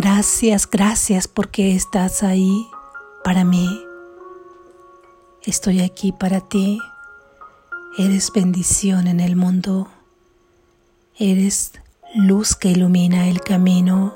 [0.00, 2.68] Gracias, gracias porque estás ahí
[3.24, 3.68] para mí.
[5.42, 6.78] Estoy aquí para ti.
[7.98, 9.88] Eres bendición en el mundo.
[11.18, 11.72] Eres
[12.14, 14.14] luz que ilumina el camino.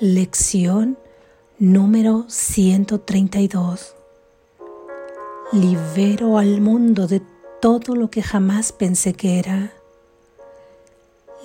[0.00, 0.98] Lección
[1.60, 3.94] número 132.
[5.52, 7.22] Libero al mundo de
[7.60, 9.72] todo lo que jamás pensé que era.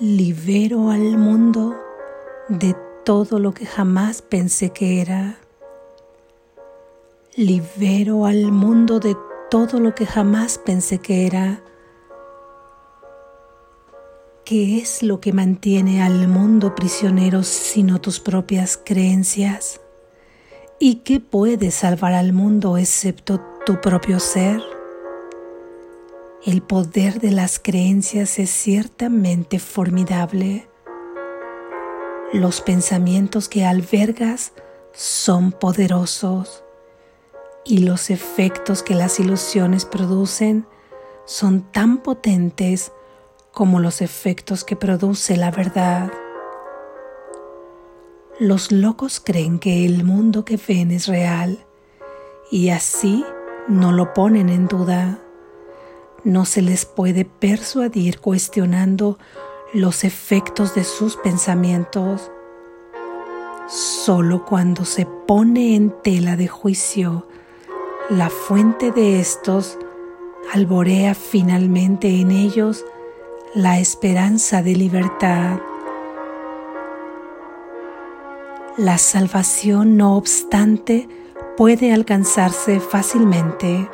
[0.00, 1.76] Libero al mundo
[2.48, 5.38] de todo lo que jamás pensé que era.
[7.36, 9.16] Libero al mundo de
[9.50, 11.62] todo lo que jamás pensé que era.
[14.44, 19.80] ¿Qué es lo que mantiene al mundo prisionero sino tus propias creencias?
[20.78, 24.60] ¿Y qué puede salvar al mundo excepto tu propio ser?
[26.44, 30.66] El poder de las creencias es ciertamente formidable
[32.32, 34.52] los pensamientos que albergas
[34.92, 36.64] son poderosos
[37.64, 40.66] y los efectos que las ilusiones producen
[41.26, 42.92] son tan potentes
[43.52, 46.10] como los efectos que produce la verdad.
[48.40, 51.66] Los locos creen que el mundo que ven es real
[52.50, 53.24] y así
[53.68, 55.18] no lo ponen en duda.
[56.24, 59.18] No se les puede persuadir cuestionando
[59.72, 62.30] los efectos de sus pensamientos.
[63.68, 67.26] Solo cuando se pone en tela de juicio
[68.10, 69.78] la fuente de estos,
[70.52, 72.84] alborea finalmente en ellos
[73.54, 75.58] la esperanza de libertad.
[78.76, 81.08] La salvación, no obstante,
[81.56, 83.88] puede alcanzarse fácilmente,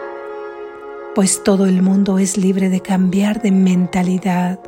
[1.15, 4.61] pues todo el mundo es libre de cambiar de mentalidad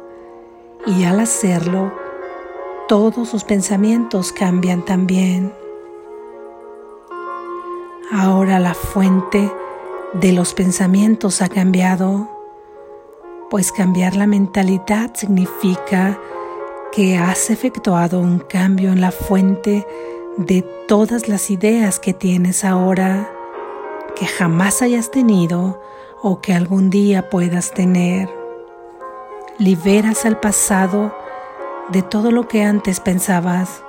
[0.86, 1.92] y al hacerlo,
[2.88, 5.52] todos sus pensamientos cambian también.
[8.12, 9.52] Ahora la fuente
[10.14, 12.28] de los pensamientos ha cambiado,
[13.50, 16.18] pues cambiar la mentalidad significa
[16.92, 19.86] que has efectuado un cambio en la fuente
[20.36, 23.30] de todas las ideas que tienes ahora,
[24.16, 25.80] que jamás hayas tenido
[26.22, 28.39] o que algún día puedas tener
[29.60, 31.14] liberas al pasado
[31.90, 33.84] de todo lo que antes pensabas,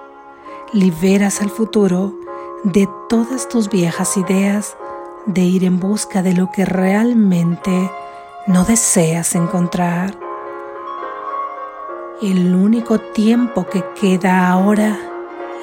[0.73, 2.13] liberas al futuro
[2.65, 4.75] de todas tus viejas ideas
[5.25, 7.89] de ir en busca de lo que realmente
[8.47, 10.19] no deseas encontrar.
[12.21, 14.99] El único tiempo que queda ahora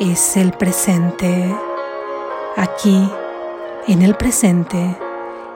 [0.00, 1.54] es el presente.
[2.56, 3.12] Aquí,
[3.86, 4.98] en el presente,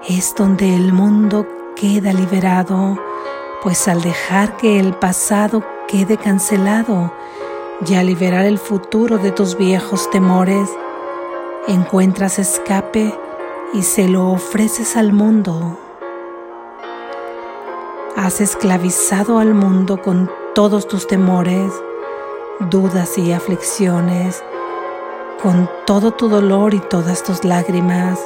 [0.07, 3.12] es donde el mundo queda liberado
[3.63, 7.13] pues al dejar que el pasado quede cancelado
[7.87, 10.69] y al liberar el futuro de tus viejos temores,
[11.69, 13.17] encuentras escape
[13.73, 15.79] y se lo ofreces al mundo.
[18.17, 21.73] Has esclavizado al mundo con todos tus temores,
[22.69, 24.43] dudas y aflicciones,
[25.41, 28.19] con todo tu dolor y todas tus lágrimas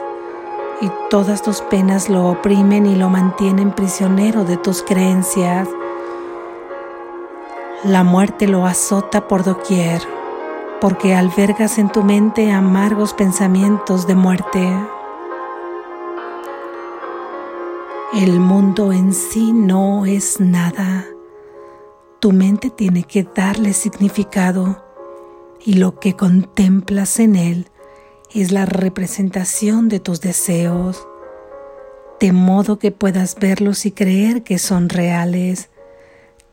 [0.81, 5.69] y todas tus penas lo oprimen y lo mantienen prisionero de tus creencias.
[7.85, 10.03] La muerte lo azota por doquier,
[10.81, 14.73] porque albergas en tu mente amargos pensamientos de muerte.
[18.13, 21.07] El mundo en sí no es nada.
[22.21, 24.85] Tu mente tiene que darle significado
[25.65, 27.71] y lo que contemplas en él
[28.43, 31.07] es la representación de tus deseos,
[32.21, 35.71] de modo que puedas verlos y creer que son reales.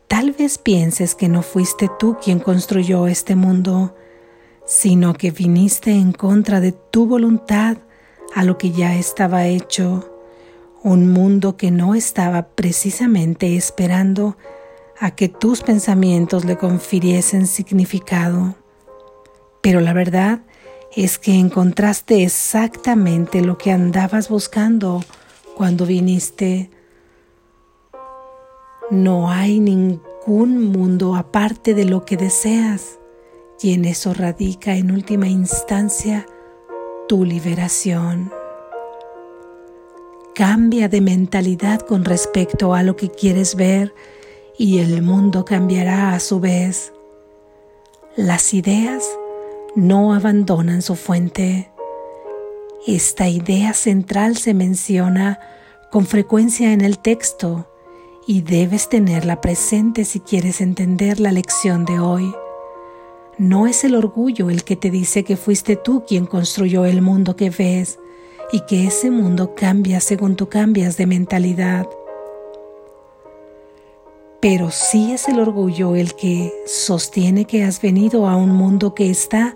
[0.07, 3.95] Tal vez pienses que no fuiste tú quien construyó este mundo,
[4.65, 7.77] sino que viniste en contra de tu voluntad
[8.33, 10.09] a lo que ya estaba hecho,
[10.83, 14.37] un mundo que no estaba precisamente esperando
[14.99, 18.55] a que tus pensamientos le confiriesen significado.
[19.61, 20.43] Pero la verdad
[20.95, 25.03] es que encontraste exactamente lo que andabas buscando
[25.55, 26.69] cuando viniste.
[28.91, 32.99] No hay ningún mundo aparte de lo que deseas
[33.59, 36.25] y en eso radica en última instancia
[37.07, 38.31] tu liberación.
[40.35, 43.93] Cambia de mentalidad con respecto a lo que quieres ver
[44.57, 46.93] y el mundo cambiará a su vez.
[48.15, 49.03] Las ideas
[49.75, 51.71] no abandonan su fuente.
[52.85, 55.39] Esta idea central se menciona
[55.91, 57.67] con frecuencia en el texto
[58.27, 62.33] y debes tenerla presente si quieres entender la lección de hoy.
[63.39, 67.35] no es el orgullo el que te dice que fuiste tú quien construyó el mundo
[67.35, 67.97] que ves
[68.51, 71.87] y que ese mundo cambia según tú cambias de mentalidad.
[74.43, 79.09] Pero sí es el orgullo el que sostiene que has venido a un mundo que
[79.09, 79.55] está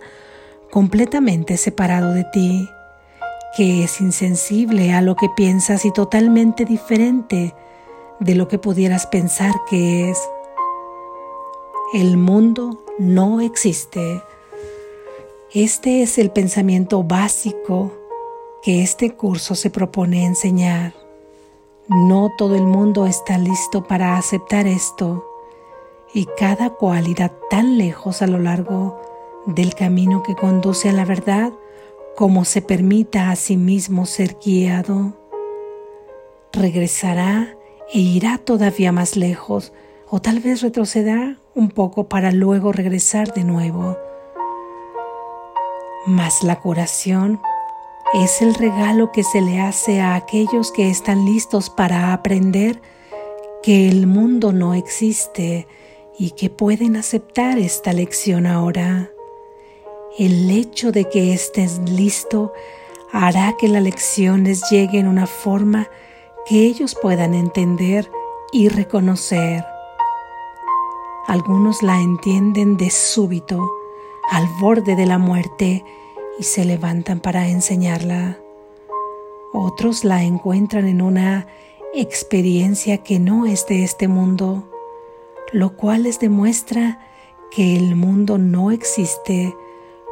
[0.72, 2.70] completamente separado de ti,
[3.58, 7.54] que es insensible a lo que piensas y totalmente diferente
[8.22, 10.20] de lo que pudieras pensar que es.
[11.94, 14.24] El mundo no existe.
[15.54, 17.92] Este es el pensamiento básico
[18.64, 21.07] que este curso se propone enseñar.
[21.90, 25.26] No todo el mundo está listo para aceptar esto
[26.14, 29.00] y cada cual irá tan lejos a lo largo
[29.46, 31.54] del camino que conduce a la verdad
[32.18, 35.14] como se permita a sí mismo ser guiado.
[36.52, 37.56] Regresará
[37.94, 39.72] e irá todavía más lejos
[40.10, 43.98] o tal vez retrocederá un poco para luego regresar de nuevo.
[46.06, 47.40] Mas la curación
[48.14, 52.82] es el regalo que se le hace a aquellos que están listos para aprender
[53.62, 55.68] que el mundo no existe
[56.18, 59.12] y que pueden aceptar esta lección ahora.
[60.18, 62.54] El hecho de que estés listo
[63.12, 65.90] hará que la lección les llegue en una forma
[66.46, 68.10] que ellos puedan entender
[68.54, 69.66] y reconocer.
[71.28, 73.70] Algunos la entienden de súbito,
[74.32, 75.84] al borde de la muerte,
[76.40, 78.38] y se levantan para enseñarla.
[79.54, 81.48] Otros la encuentran en una
[81.94, 84.70] experiencia que no es de este mundo,
[85.52, 87.00] lo cual les demuestra
[87.50, 89.56] que el mundo no existe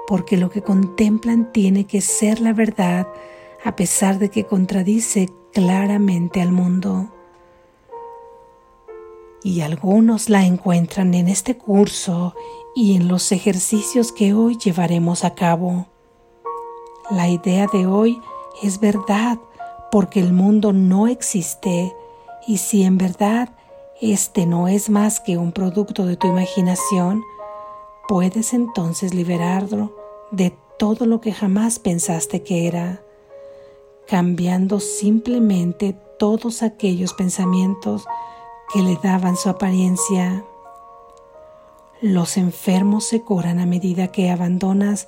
[0.07, 3.07] porque lo que contemplan tiene que ser la verdad
[3.63, 7.11] a pesar de que contradice claramente al mundo.
[9.43, 12.35] Y algunos la encuentran en este curso
[12.75, 15.87] y en los ejercicios que hoy llevaremos a cabo.
[17.11, 18.19] La idea de hoy
[18.63, 19.37] es verdad
[19.91, 21.95] porque el mundo no existe
[22.47, 23.49] y si en verdad
[24.01, 27.21] este no es más que un producto de tu imaginación,
[28.07, 29.95] puedes entonces liberarlo
[30.31, 33.03] de todo lo que jamás pensaste que era,
[34.07, 38.05] cambiando simplemente todos aquellos pensamientos
[38.73, 40.43] que le daban su apariencia.
[42.01, 45.07] Los enfermos se curan a medida que abandonas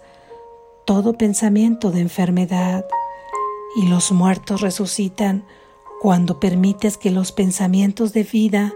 [0.88, 2.86] todo pensamiento de enfermedad
[3.76, 5.44] y los muertos resucitan
[6.00, 8.74] cuando permites que los pensamientos de vida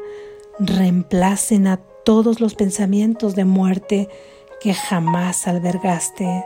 [0.59, 4.09] reemplacen a todos los pensamientos de muerte
[4.59, 6.43] que jamás albergaste.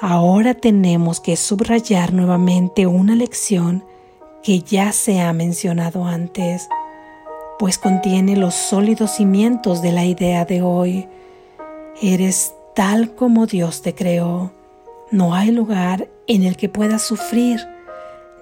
[0.00, 3.84] Ahora tenemos que subrayar nuevamente una lección
[4.44, 6.68] que ya se ha mencionado antes,
[7.58, 11.08] pues contiene los sólidos cimientos de la idea de hoy.
[12.00, 14.52] Eres tal como Dios te creó.
[15.10, 17.60] No hay lugar en el que puedas sufrir,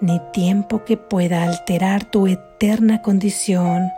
[0.01, 3.91] ni tiempo que pueda alterar tu eterna condición.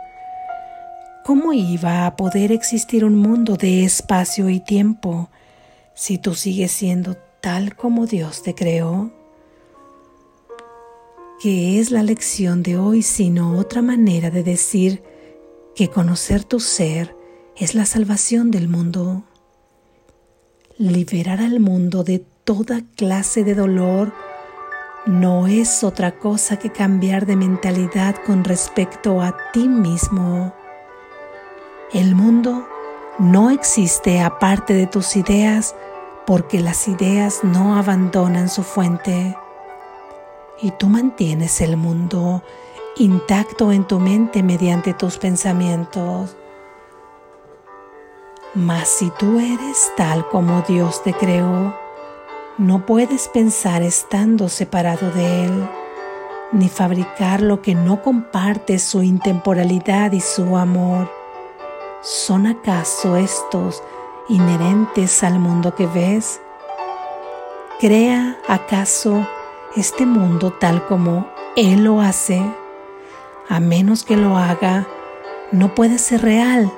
[1.23, 5.29] ¿Cómo iba a poder existir un mundo de espacio y tiempo
[5.93, 9.11] si tú sigues siendo tal como Dios te creó?
[11.39, 15.03] ¿Qué es la lección de hoy sino otra manera de decir
[15.75, 17.15] que conocer tu ser
[17.55, 19.23] es la salvación del mundo?
[20.77, 24.11] Liberar al mundo de toda clase de dolor
[25.05, 30.53] no es otra cosa que cambiar de mentalidad con respecto a ti mismo.
[31.91, 32.67] El mundo
[33.19, 35.75] no existe aparte de tus ideas
[36.25, 39.37] porque las ideas no abandonan su fuente.
[40.61, 42.41] Y tú mantienes el mundo
[42.97, 46.37] intacto en tu mente mediante tus pensamientos.
[48.55, 51.75] Mas si tú eres tal como Dios te creó,
[52.59, 55.69] no puedes pensar estando separado de Él,
[56.51, 61.11] ni fabricar lo que no comparte su intemporalidad y su amor.
[62.03, 63.81] ¿Son acaso estos
[64.29, 66.39] inherentes al mundo que ves?
[67.79, 69.27] ¿Crea acaso
[69.75, 72.39] este mundo tal como Él lo hace?
[73.49, 74.85] A menos que lo haga,
[75.51, 76.71] no puede ser real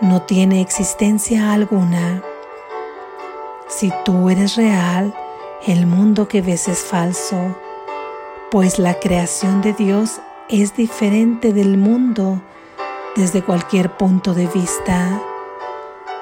[0.00, 2.22] no tiene existencia alguna.
[3.68, 5.14] Si tú eres real,
[5.66, 7.56] el mundo que ves es falso,
[8.50, 12.40] pues la creación de Dios es diferente del mundo
[13.16, 15.20] desde cualquier punto de vista.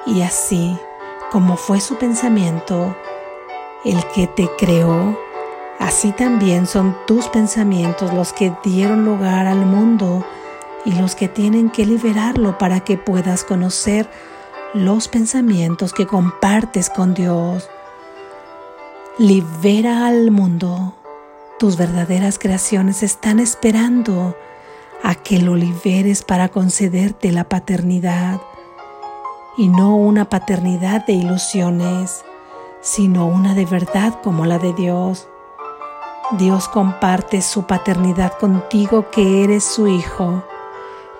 [0.05, 0.79] Y así
[1.31, 2.95] como fue su pensamiento,
[3.83, 5.19] el que te creó,
[5.79, 10.25] así también son tus pensamientos los que dieron lugar al mundo
[10.85, 14.07] y los que tienen que liberarlo para que puedas conocer
[14.73, 17.69] los pensamientos que compartes con Dios.
[19.17, 20.93] Libera al mundo.
[21.57, 24.35] Tus verdaderas creaciones están esperando
[25.03, 28.41] a que lo liberes para concederte la paternidad
[29.57, 32.25] y no una paternidad de ilusiones,
[32.81, 35.27] sino una de verdad como la de Dios.
[36.31, 40.43] Dios comparte su paternidad contigo que eres su hijo,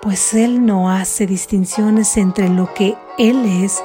[0.02, 3.82] pues Él no hace distinciones entre lo que Él es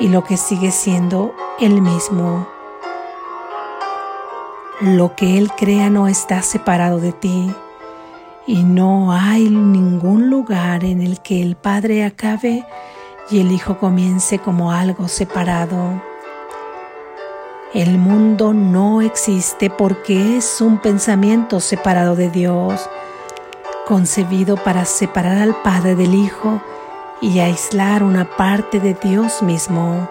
[0.00, 2.48] y lo que sigue siendo Él mismo.
[4.80, 7.50] Lo que Él crea no está separado de ti
[8.46, 12.64] y no hay ningún lugar en el que el Padre acabe
[13.30, 16.00] y el Hijo comience como algo separado.
[17.74, 22.88] El mundo no existe porque es un pensamiento separado de Dios,
[23.86, 26.60] concebido para separar al Padre del Hijo
[27.20, 30.08] y aislar una parte de Dios mismo,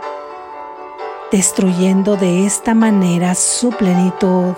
[1.30, 4.54] destruyendo de esta manera su plenitud.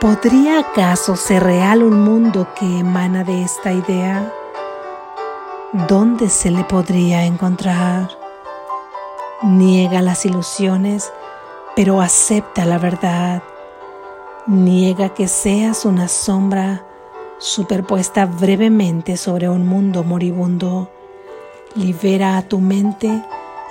[0.00, 4.32] ¿Podría acaso ser real un mundo que emana de esta idea?
[5.86, 8.10] ¿Dónde se le podría encontrar?
[9.42, 11.12] Niega las ilusiones,
[11.76, 13.44] pero acepta la verdad.
[14.46, 16.82] Niega que seas una sombra
[17.42, 20.88] superpuesta brevemente sobre un mundo moribundo.
[21.74, 23.20] Libera a tu mente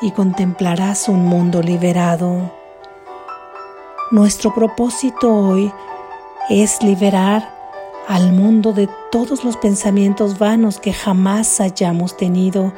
[0.01, 2.51] y contemplarás un mundo liberado.
[4.12, 5.72] Nuestro propósito hoy
[6.50, 7.50] es liberar
[8.10, 12.74] al mundo de todos los pensamientos vanos que jamás hayamos tenido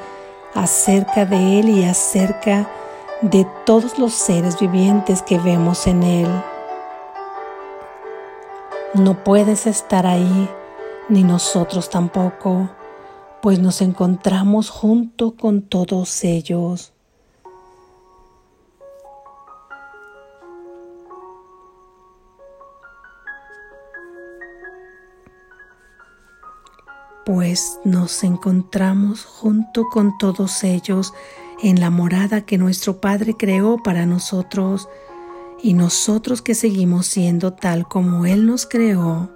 [0.54, 2.70] acerca de Él y acerca
[3.24, 6.28] de todos los seres vivientes que vemos en Él.
[8.94, 10.48] No puedes estar ahí,
[11.10, 12.70] ni nosotros tampoco,
[13.42, 16.94] pues nos encontramos junto con todos ellos.
[27.26, 31.14] pues nos encontramos junto con todos ellos
[31.62, 34.90] en la morada que nuestro Padre creó para nosotros
[35.62, 39.32] y nosotros que seguimos siendo tal como Él nos creó,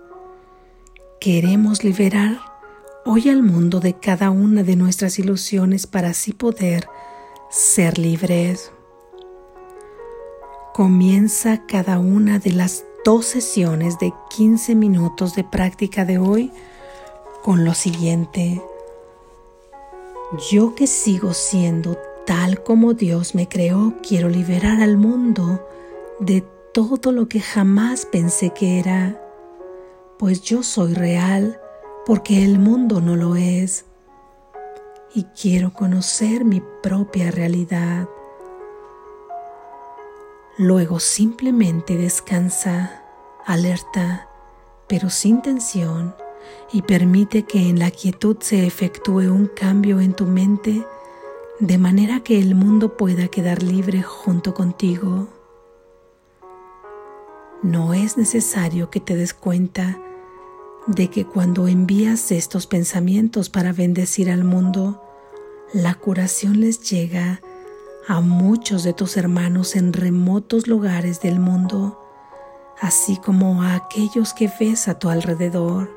[1.20, 2.40] queremos liberar
[3.06, 6.88] hoy al mundo de cada una de nuestras ilusiones para así poder
[7.50, 8.72] ser libres.
[10.74, 16.52] Comienza cada una de las dos sesiones de 15 minutos de práctica de hoy
[17.44, 18.62] con lo siguiente.
[20.52, 25.66] Yo que sigo siendo tal como Dios me creó, quiero liberar al mundo
[26.20, 26.44] de
[26.74, 29.26] todo lo que jamás pensé que era,
[30.18, 31.60] pues yo soy real
[32.06, 33.86] porque el mundo no lo es
[35.14, 38.08] y quiero conocer mi propia realidad.
[40.58, 43.04] Luego simplemente descansa,
[43.46, 44.30] alerta,
[44.88, 46.16] pero sin tensión
[46.72, 50.86] y permite que en la quietud se efectúe un cambio en tu mente
[51.60, 55.28] de manera que el mundo pueda quedar libre junto contigo.
[57.62, 60.00] No es necesario que te des cuenta
[60.88, 65.01] de que cuando envías estos pensamientos para bendecir al mundo,
[65.74, 67.41] la curación les llega
[68.08, 72.01] a muchos de tus hermanos en remotos lugares del mundo,
[72.79, 75.91] así como a aquellos que ves a tu alrededor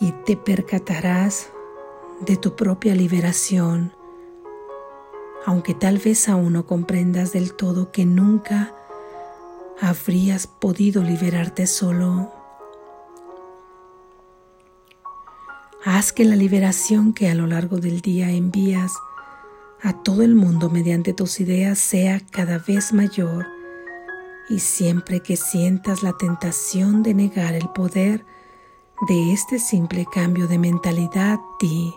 [0.00, 1.48] y te percatarás
[2.20, 3.94] de tu propia liberación,
[5.46, 8.74] aunque tal vez aún no comprendas del todo que nunca
[9.80, 12.41] habrías podido liberarte solo.
[15.84, 18.92] Haz que la liberación que a lo largo del día envías
[19.82, 23.48] a todo el mundo mediante tus ideas sea cada vez mayor
[24.48, 28.24] y siempre que sientas la tentación de negar el poder
[29.08, 31.92] de este simple cambio de mentalidad, di,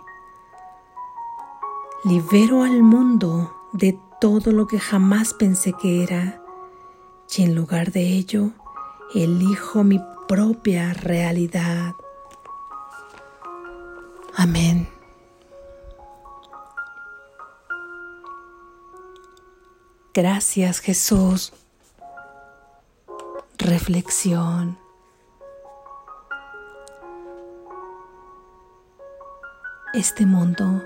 [2.05, 6.41] libero al mundo de todo lo que jamás pensé que era
[7.37, 8.49] y en lugar de ello,
[9.13, 11.93] elijo mi propia realidad.
[14.35, 14.87] Amén.
[20.13, 21.53] Gracias Jesús.
[23.57, 24.77] Reflexión.
[29.95, 30.83] este mundo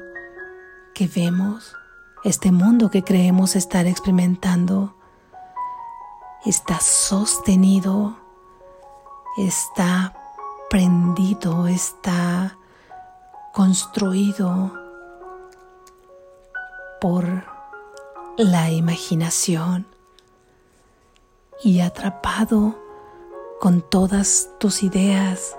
[0.94, 1.76] que vemos,
[2.24, 4.94] este mundo que creemos estar experimentando,
[6.46, 8.16] está sostenido,
[9.36, 10.14] está
[10.70, 12.59] prendido, está
[13.54, 14.72] construido
[17.02, 17.44] por
[18.38, 19.86] la imaginación
[21.64, 22.76] y atrapado
[23.60, 25.58] con todas tus ideas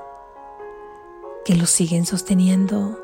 [1.44, 2.98] que lo siguen sosteniendo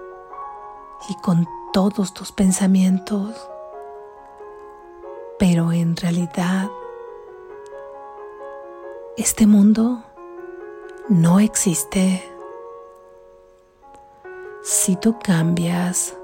[1.09, 3.35] y con todos tus pensamientos,
[5.39, 6.71] pero en realidad
[9.17, 10.03] este mundo
[11.09, 12.36] no existe.
[14.69, 16.17] Si tú cambias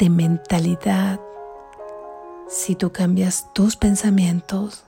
[0.00, 1.20] de mentalidad,
[2.48, 4.82] si tú cambias tus pensamientos,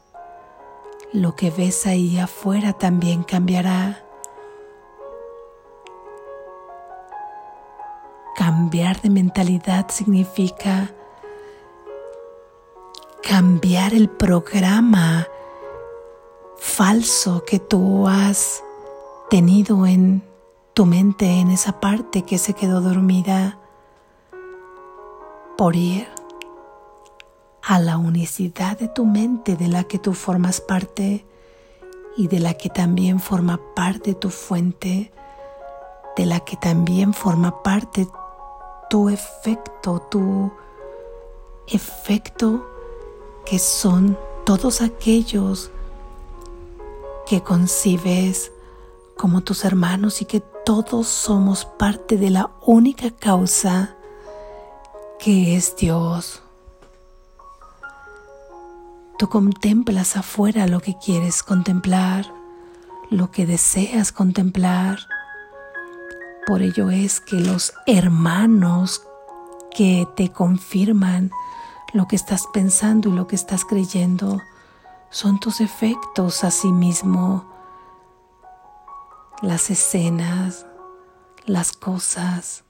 [1.12, 4.04] lo que ves ahí afuera también cambiará.
[8.34, 10.90] Cambiar de mentalidad significa
[13.22, 15.28] cambiar el programa
[16.56, 18.64] falso que tú has
[19.30, 20.27] tenido en
[20.78, 23.58] tu mente, en esa parte que se quedó dormida,
[25.56, 26.06] por ir
[27.64, 31.26] a la unicidad de tu mente de la que tú formas parte
[32.16, 35.10] y de la que también forma parte tu fuente,
[36.16, 38.06] de la que también forma parte
[38.88, 40.52] tu efecto, tu
[41.66, 42.64] efecto
[43.44, 45.72] que son todos aquellos
[47.26, 48.52] que concibes
[49.18, 53.96] como tus hermanos y que todos somos parte de la única causa
[55.18, 56.42] que es Dios.
[59.18, 62.32] Tú contemplas afuera lo que quieres contemplar,
[63.10, 65.00] lo que deseas contemplar.
[66.46, 69.02] Por ello es que los hermanos
[69.76, 71.32] que te confirman
[71.92, 74.40] lo que estás pensando y lo que estás creyendo
[75.10, 77.44] son tus efectos a sí mismo,
[79.42, 80.66] las escenas,
[81.46, 82.64] las cosas,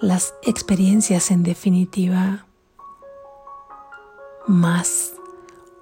[0.00, 2.46] las experiencias en definitiva.
[4.46, 5.14] Más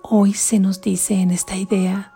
[0.02, 2.14] hoy se nos dice en esta idea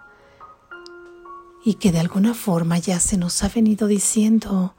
[1.64, 4.74] y que de alguna forma ya se nos ha venido diciendo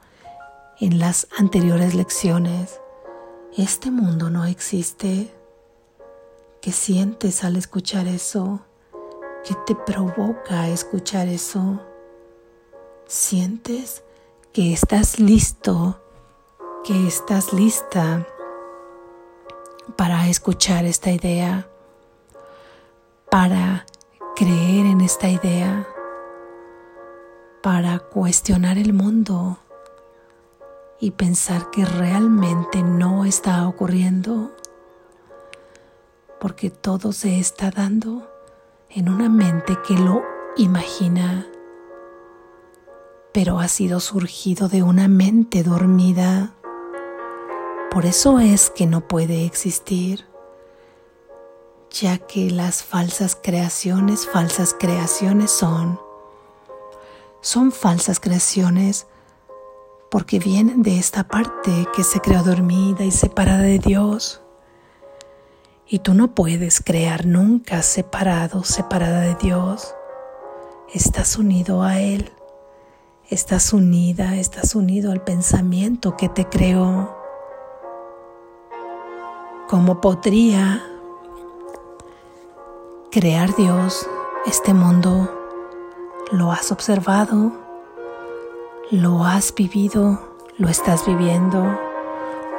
[0.80, 2.80] en las anteriores lecciones,
[3.56, 5.32] este mundo no existe.
[6.60, 8.60] ¿Qué sientes al escuchar eso?
[9.44, 11.80] ¿Qué te provoca escuchar eso?
[13.10, 14.04] ¿Sientes
[14.52, 16.00] que estás listo,
[16.84, 18.24] que estás lista
[19.96, 21.68] para escuchar esta idea,
[23.28, 23.84] para
[24.36, 25.88] creer en esta idea,
[27.64, 29.58] para cuestionar el mundo
[31.00, 34.52] y pensar que realmente no está ocurriendo?
[36.38, 38.30] Porque todo se está dando
[38.88, 40.22] en una mente que lo
[40.56, 41.50] imagina,
[43.32, 46.54] pero ha sido surgido de una mente dormida.
[47.90, 50.26] Por eso es que no puede existir,
[51.90, 56.00] ya que las falsas creaciones, falsas creaciones son,
[57.40, 59.06] son falsas creaciones
[60.10, 64.40] porque vienen de esta parte que se creó dormida y separada de Dios.
[65.86, 69.94] Y tú no puedes crear nunca separado, separada de Dios.
[70.92, 72.32] Estás unido a Él.
[73.30, 77.16] Estás unida, estás unido al pensamiento que te creó.
[79.68, 80.82] ¿Cómo podría
[83.12, 84.04] crear Dios
[84.46, 85.30] este mundo?
[86.32, 87.52] ¿Lo has observado?
[88.90, 90.20] ¿Lo has vivido?
[90.58, 91.78] ¿Lo estás viviendo?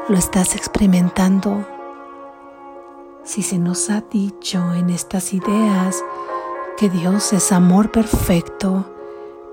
[0.08, 1.68] ¿Lo estás experimentando?
[3.24, 6.04] si se nos ha dicho en estas ideas
[6.78, 8.86] que Dios es amor perfecto,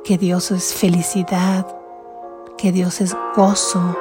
[0.09, 1.66] que Dios es felicidad,
[2.57, 3.94] que Dios es gozo,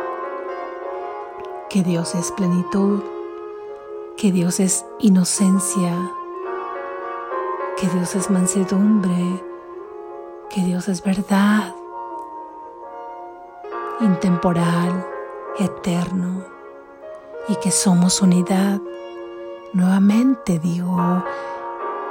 [1.70, 3.04] que Dios es plenitud,
[4.15, 5.93] que Dios es inocencia,
[7.76, 9.43] que Dios es mansedumbre,
[10.50, 11.76] que Dios es verdad,
[14.00, 15.06] intemporal,
[15.60, 16.41] eterno,
[17.50, 18.80] y que somos unidad.
[19.74, 21.22] Nuevamente digo,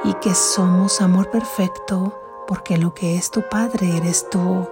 [0.05, 4.69] y que somos amor perfecto, porque lo que es tu Padre eres tú.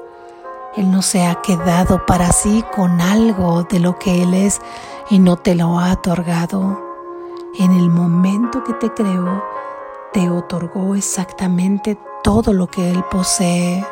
[0.77, 4.61] Él no se ha quedado para sí con algo de lo que Él es
[5.11, 6.83] y no te lo ha otorgado.
[7.59, 9.45] En el momento que te creó,
[10.13, 13.87] te otorgó exactamente todo lo que Él posee.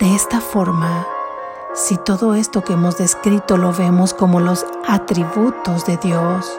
[0.00, 1.06] De esta forma,
[1.74, 6.50] si todo esto que hemos descrito lo vemos como los atributos de Dios,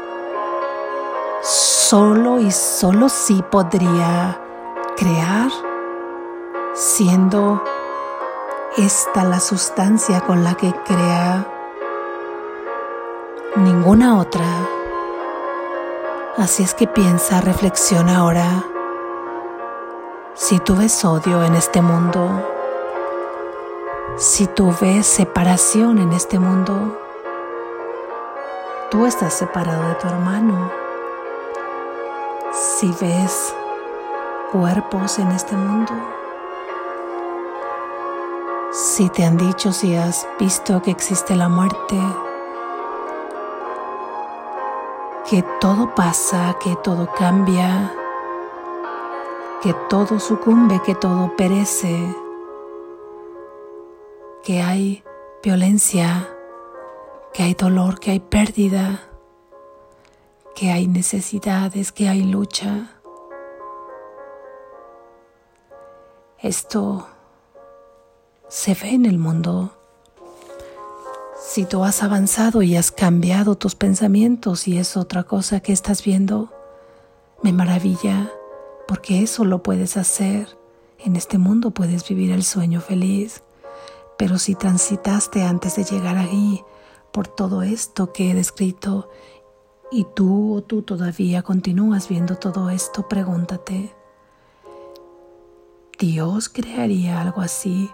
[1.42, 4.43] solo y solo sí podría
[4.96, 5.52] crear
[6.74, 7.64] siendo
[8.78, 11.48] esta la sustancia con la que crea
[13.56, 14.44] ninguna otra,
[16.36, 18.66] Así es que piensa, reflexiona ahora.
[20.34, 22.28] Si tú ves odio en este mundo,
[24.18, 27.00] si tú ves separación en este mundo,
[28.90, 30.72] tú estás separado de tu hermano.
[32.52, 33.56] Si ves
[34.54, 35.92] cuerpos en este mundo,
[38.72, 42.00] si te han dicho, si has visto que existe la muerte,
[45.28, 47.92] que todo pasa, que todo cambia,
[49.64, 52.16] que todo sucumbe, que todo perece,
[54.44, 55.04] que hay
[55.42, 56.30] violencia,
[57.34, 59.02] que hay dolor, que hay pérdida,
[60.56, 62.93] que hay necesidades, que hay lucha.
[66.44, 67.08] Esto
[68.50, 69.72] se ve en el mundo.
[71.42, 76.04] Si tú has avanzado y has cambiado tus pensamientos y es otra cosa que estás
[76.04, 76.52] viendo,
[77.44, 78.30] me maravilla
[78.90, 80.58] porque eso lo puedes hacer.
[81.00, 83.42] En este mundo puedes vivir el sueño feliz.
[84.18, 86.62] Pero si transitaste antes de llegar ahí
[87.14, 89.10] por todo esto que he descrito
[89.94, 93.96] y tú o tú todavía continúas viendo todo esto, pregúntate,
[96.06, 97.90] ¿Dios crearía algo así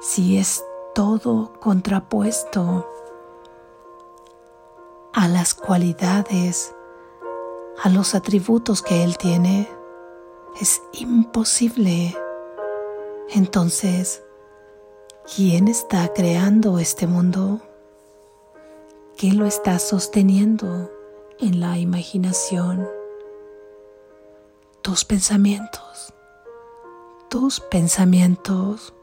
[0.00, 2.90] si es todo contrapuesto
[5.12, 6.74] a las cualidades,
[7.82, 9.68] a los atributos que Él tiene,
[10.62, 12.16] es imposible.
[13.28, 14.24] Entonces,
[15.36, 17.60] ¿quién está creando este mundo?
[19.18, 20.90] ¿Qué lo está sosteniendo
[21.38, 22.88] en la imaginación?
[24.80, 26.14] Tus pensamientos,
[27.28, 28.94] tus pensamientos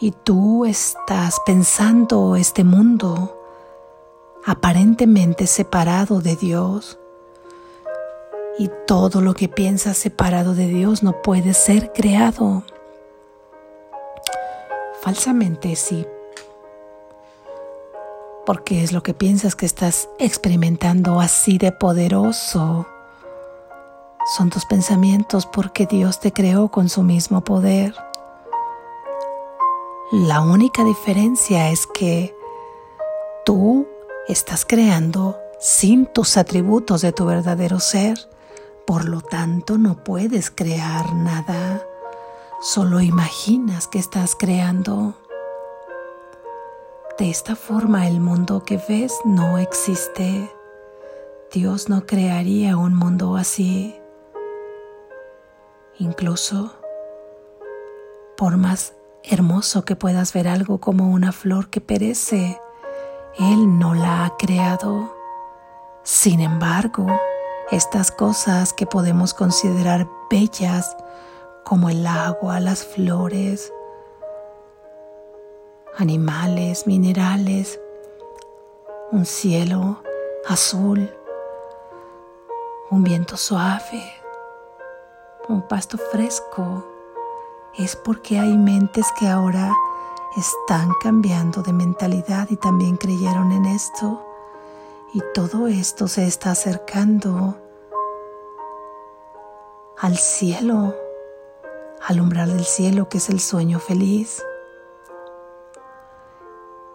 [0.00, 3.36] y tú estás pensando este mundo
[4.44, 6.98] aparentemente separado de Dios.
[8.58, 12.62] Y todo lo que piensas separado de Dios no puede ser creado.
[15.02, 16.06] Falsamente sí.
[18.44, 22.86] Porque es lo que piensas que estás experimentando así de poderoso.
[24.24, 27.94] Son tus pensamientos porque Dios te creó con su mismo poder.
[30.12, 32.36] La única diferencia es que
[33.44, 33.86] tú
[34.28, 38.18] estás creando sin tus atributos de tu verdadero ser.
[38.86, 41.86] Por lo tanto, no puedes crear nada.
[42.60, 45.14] Solo imaginas que estás creando.
[47.18, 50.50] De esta forma el mundo que ves no existe.
[51.52, 53.99] Dios no crearía un mundo así.
[56.00, 56.72] Incluso,
[58.38, 62.58] por más hermoso que puedas ver algo como una flor que perece.
[63.38, 65.14] Él no la ha creado.
[66.02, 67.06] Sin embargo,
[67.70, 70.96] estas cosas que podemos considerar bellas,
[71.66, 73.70] como el agua, las flores,
[75.98, 77.78] animales, minerales,
[79.12, 80.02] un cielo
[80.48, 81.14] azul,
[82.90, 84.19] un viento suave,
[85.50, 86.86] un pasto fresco,
[87.76, 89.72] es porque hay mentes que ahora
[90.36, 94.24] están cambiando de mentalidad y también creyeron en esto.
[95.12, 97.58] Y todo esto se está acercando
[99.98, 100.94] al cielo,
[102.06, 104.42] al umbral del cielo que es el sueño feliz.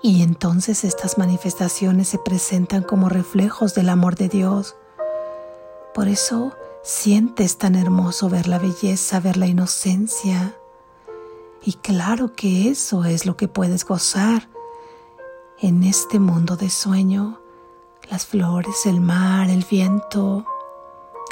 [0.01, 4.75] Y entonces estas manifestaciones se presentan como reflejos del amor de Dios.
[5.93, 10.55] Por eso sientes tan hermoso ver la belleza, ver la inocencia
[11.63, 14.47] y claro que eso es lo que puedes gozar
[15.59, 17.41] en este mundo de sueño.
[18.11, 20.45] Las flores, el mar, el viento,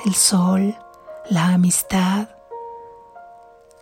[0.06, 0.76] el sol,
[1.30, 2.30] la amistad,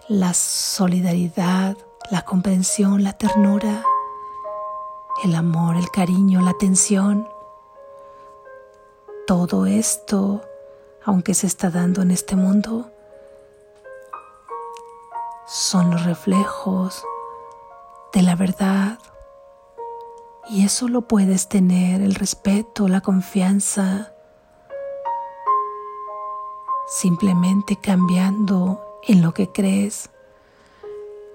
[0.09, 1.77] la solidaridad,
[2.09, 3.85] la comprensión, la ternura,
[5.23, 7.29] el amor, el cariño, la atención.
[9.25, 10.41] Todo esto,
[11.03, 12.91] aunque se está dando en este mundo,
[15.47, 17.03] son los reflejos
[18.13, 18.99] de la verdad.
[20.49, 24.13] Y eso lo puedes tener, el respeto, la confianza,
[26.87, 30.09] simplemente cambiando en lo que crees,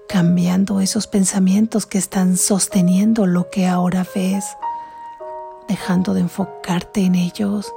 [0.07, 4.45] cambiando esos pensamientos que están sosteniendo lo que ahora ves,
[5.67, 7.73] dejando de enfocarte en ellos,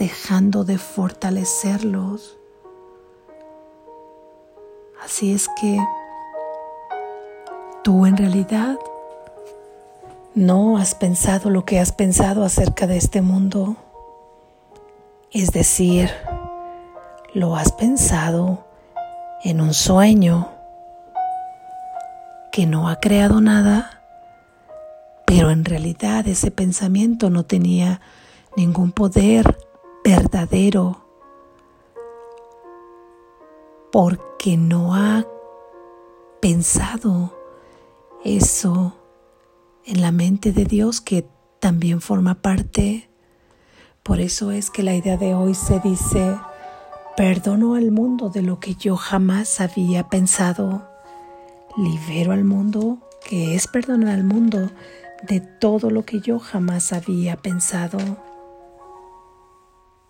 [0.00, 2.40] dejando de fortalecerlos
[5.02, 5.78] Así es que
[7.82, 8.78] tú en realidad
[10.34, 13.76] no has pensado lo que has pensado acerca de este mundo.
[15.32, 16.10] Es decir,
[17.32, 18.66] lo has pensado
[19.42, 20.48] en un sueño
[22.52, 24.02] que no ha creado nada,
[25.24, 28.00] pero en realidad ese pensamiento no tenía
[28.54, 29.56] ningún poder
[30.10, 31.04] verdadero
[33.92, 35.24] porque no ha
[36.40, 37.32] pensado
[38.24, 38.96] eso
[39.84, 41.28] en la mente de Dios que
[41.60, 43.08] también forma parte.
[44.02, 46.36] Por eso es que la idea de hoy se dice,
[47.16, 50.88] perdono al mundo de lo que yo jamás había pensado,
[51.76, 54.72] libero al mundo, que es perdonar al mundo
[55.28, 58.29] de todo lo que yo jamás había pensado.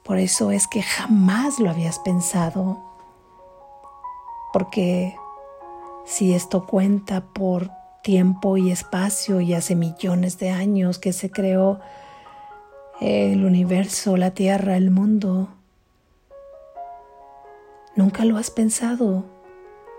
[0.05, 2.79] Por eso es que jamás lo habías pensado,
[4.53, 5.15] porque
[6.05, 7.71] si esto cuenta por
[8.03, 11.81] tiempo y espacio y hace millones de años que se creó
[13.01, 15.49] el universo, la tierra, el mundo.
[17.97, 19.25] Nunca lo has pensado,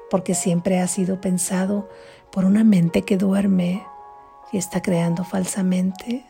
[0.10, 1.90] porque siempre ha sido pensado
[2.32, 3.86] por una mente que duerme
[4.52, 6.26] y está creando falsamente.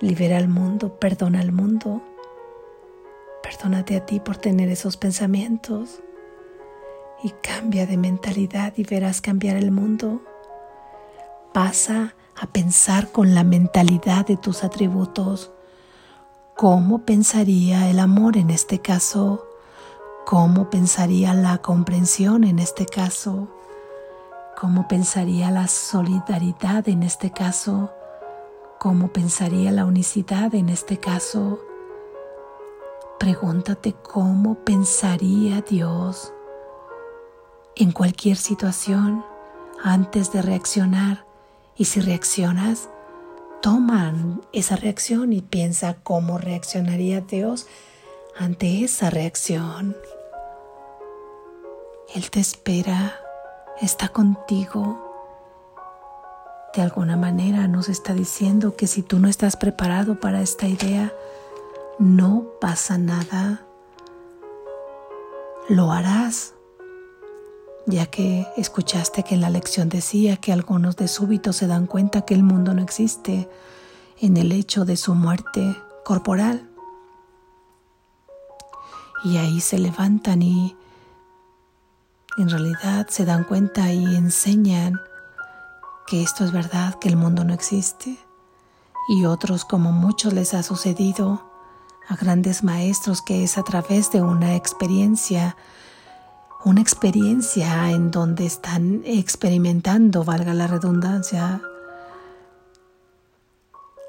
[0.00, 2.02] Libera al mundo, perdona al mundo.
[3.42, 6.00] Perdónate a ti por tener esos pensamientos
[7.22, 10.20] y cambia de mentalidad y verás cambiar el mundo.
[11.52, 15.52] Pasa a pensar con la mentalidad de tus atributos.
[16.56, 19.46] ¿Cómo pensaría el amor en este caso?
[20.26, 23.48] ¿Cómo pensaría la comprensión en este caso?
[24.60, 27.93] ¿Cómo pensaría la solidaridad en este caso?
[28.84, 31.58] ¿Cómo pensaría la unicidad en este caso?
[33.18, 36.34] Pregúntate cómo pensaría Dios
[37.76, 39.24] en cualquier situación
[39.82, 41.24] antes de reaccionar
[41.74, 42.90] y si reaccionas,
[43.62, 44.12] toma
[44.52, 47.66] esa reacción y piensa cómo reaccionaría Dios
[48.36, 49.96] ante esa reacción.
[52.14, 53.18] Él te espera,
[53.80, 55.13] está contigo.
[56.74, 61.12] De alguna manera nos está diciendo que si tú no estás preparado para esta idea,
[61.98, 63.64] no pasa nada.
[65.68, 66.54] Lo harás
[67.86, 72.22] ya que escuchaste que en la lección decía que algunos de súbito se dan cuenta
[72.22, 73.48] que el mundo no existe
[74.20, 76.68] en el hecho de su muerte corporal.
[79.22, 80.76] Y ahí se levantan y
[82.36, 85.00] en realidad se dan cuenta y enseñan
[86.06, 88.18] que esto es verdad, que el mundo no existe.
[89.08, 91.50] Y otros, como muchos les ha sucedido,
[92.08, 95.56] a grandes maestros que es a través de una experiencia
[96.64, 101.60] una experiencia en donde están experimentando, valga la redundancia,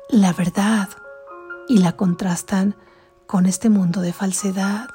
[0.09, 0.87] la verdad
[1.67, 2.75] y la contrastan
[3.27, 4.87] con este mundo de falsedad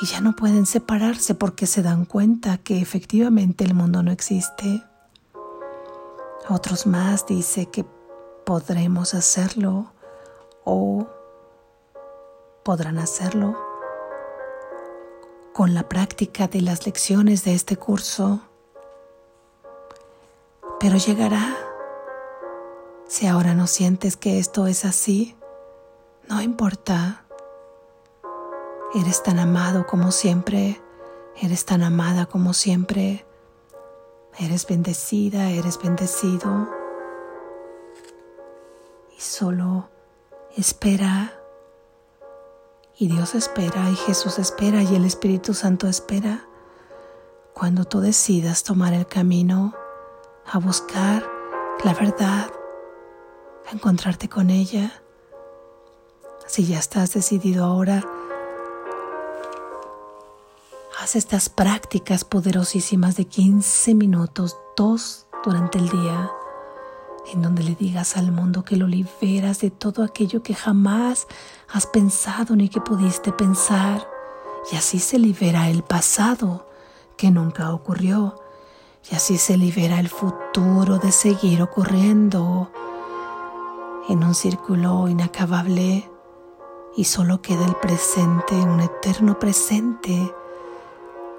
[0.00, 4.82] y ya no pueden separarse porque se dan cuenta que efectivamente el mundo no existe.
[6.48, 7.84] Otros más dice que
[8.44, 9.92] podremos hacerlo
[10.64, 11.08] o
[12.62, 13.56] podrán hacerlo
[15.52, 18.40] con la práctica de las lecciones de este curso,
[20.78, 21.56] pero llegará.
[23.08, 25.34] Si ahora no sientes que esto es así,
[26.28, 27.24] no importa.
[28.94, 30.80] Eres tan amado como siempre,
[31.42, 33.26] eres tan amada como siempre,
[34.38, 36.68] eres bendecida, eres bendecido.
[39.16, 39.88] Y solo
[40.56, 41.32] espera
[42.98, 46.46] y Dios espera, y Jesús espera, y el Espíritu Santo espera.
[47.52, 49.74] Cuando tú decidas tomar el camino
[50.46, 51.22] a buscar
[51.84, 52.50] la verdad,
[53.66, 55.02] a encontrarte con ella,
[56.46, 58.02] si ya estás decidido ahora,
[61.06, 66.32] haz estas prácticas poderosísimas de 15 minutos, dos durante el día
[67.32, 71.28] en donde le digas al mundo que lo liberas de todo aquello que jamás
[71.72, 74.04] has pensado ni que pudiste pensar.
[74.72, 76.68] Y así se libera el pasado
[77.16, 78.42] que nunca ocurrió.
[79.08, 82.72] Y así se libera el futuro de seguir ocurriendo
[84.08, 86.10] en un círculo inacabable
[86.96, 90.34] y solo queda el presente, un eterno presente,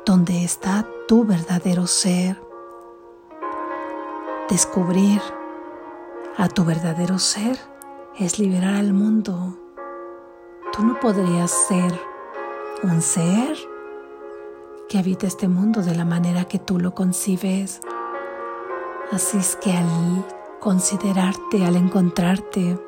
[0.08, 2.42] donde está tu verdadero ser.
[4.50, 5.22] Descubrir
[6.38, 7.60] a tu verdadero ser
[8.18, 9.58] es liberar al mundo.
[10.72, 12.00] Tú no podrías ser
[12.84, 13.58] un ser
[14.88, 17.82] que habita este mundo de la manera que tú lo concibes.
[19.12, 20.26] Así es que al
[20.62, 22.80] considerarte, al encontrarte,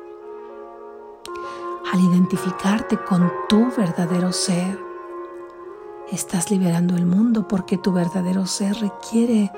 [1.92, 4.89] al identificarte con tu verdadero ser.
[6.12, 9.52] Estás liberando el mundo porque tu verdadero ser requiere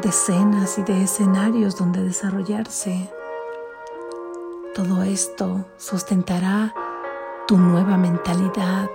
[0.00, 3.12] de escenas y de escenarios donde desarrollarse.
[4.76, 6.72] Todo esto sustentará
[7.48, 8.88] tu nueva mentalidad,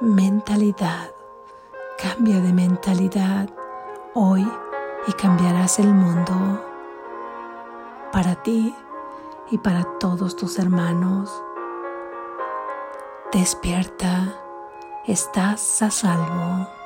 [0.00, 1.12] mentalidad.
[1.96, 3.48] Cambia de mentalidad
[4.14, 4.44] hoy
[5.06, 6.64] y cambiarás el mundo
[8.12, 8.74] para ti
[9.52, 11.30] y para todos tus hermanos.
[13.32, 14.39] Despierta,
[15.06, 16.79] estás a salvo.